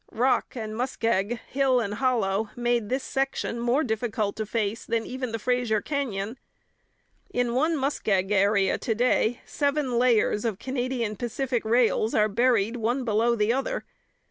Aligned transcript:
Rock 0.13 0.55
and 0.57 0.75
muskeg, 0.75 1.39
hill 1.47 1.79
and 1.79 1.93
hollow, 1.93 2.49
made 2.55 2.89
this 2.89 3.03
section 3.03 3.59
more 3.59 3.83
difficult 3.83 4.35
to 4.37 4.47
face 4.47 4.83
than 4.83 5.05
even 5.05 5.31
the 5.31 5.37
Fraser 5.37 5.79
Canyon. 5.79 6.39
In 7.31 7.53
one 7.53 7.77
muskeg 7.77 8.31
area 8.31 8.79
to 8.79 8.95
day 8.95 9.41
seven 9.45 9.99
layers 9.99 10.43
of 10.43 10.57
Canadian 10.57 11.17
Pacific 11.17 11.63
rails 11.63 12.15
are 12.15 12.27
buried, 12.27 12.77
one 12.77 13.03
below 13.03 13.35
the 13.35 13.53
other. 13.53 13.85